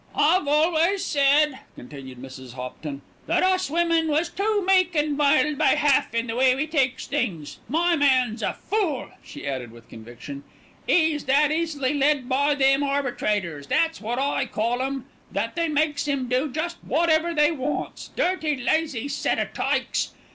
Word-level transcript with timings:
"I've 0.15 0.47
always 0.47 1.05
said," 1.05 1.59
continued 1.75 2.17
Mrs. 2.17 2.53
Hopton, 2.53 3.03
"that 3.27 3.43
us 3.43 3.69
women 3.69 4.07
was 4.07 4.29
too 4.29 4.65
meek 4.65 4.95
and 4.95 5.15
mild 5.15 5.59
by 5.59 5.75
half 5.75 6.15
in 6.15 6.25
the 6.25 6.35
way 6.35 6.55
we 6.55 6.65
takes 6.65 7.05
things. 7.05 7.59
My 7.69 7.95
man's 7.95 8.41
a 8.41 8.53
fool," 8.53 9.09
she 9.23 9.45
added 9.45 9.71
with 9.71 9.89
conviction. 9.89 10.43
"'E's 10.89 11.25
that 11.25 11.51
easily 11.51 11.93
led 11.93 12.27
by 12.27 12.55
them 12.55 12.81
arbitrators, 12.81 13.67
that's 13.67 14.01
wot 14.01 14.17
I 14.17 14.47
call 14.47 14.81
'em, 14.81 15.05
that 15.31 15.55
they 15.55 15.67
makes 15.67 16.07
'im 16.07 16.27
do 16.27 16.51
just 16.51 16.77
wotever 16.83 17.35
they 17.35 17.51
wants, 17.51 18.09
dirty, 18.15 18.55
lazy 18.57 19.07
set 19.07 19.37
o' 19.37 19.45
tykes. 19.53 20.13